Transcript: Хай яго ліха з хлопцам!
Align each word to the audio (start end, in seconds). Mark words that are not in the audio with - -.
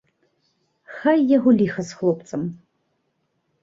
Хай 0.95 1.23
яго 1.37 1.49
ліха 1.61 1.81
з 1.93 2.01
хлопцам! 2.01 2.41